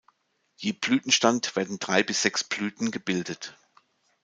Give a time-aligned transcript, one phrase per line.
[0.57, 3.55] Je Blütenstand werden drei bis sechs Blüten gebildet.